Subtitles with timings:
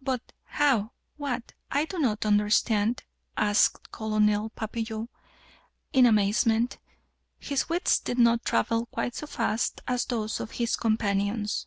[0.00, 3.02] "But how what I do not understand,"
[3.36, 5.08] asked Colonel Papillon
[5.92, 6.78] in amazement.
[7.40, 11.66] His wits did not travel quite so fast as those of his companions.